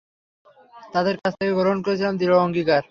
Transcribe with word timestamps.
তাদের 0.93 1.15
কাছ 1.17 1.33
থেকে 1.39 1.53
গ্রহণ 1.53 1.77
করেছিলাম 1.85 2.13
দৃঢ় 2.17 2.35
অঙ্গীকার। 2.37 2.79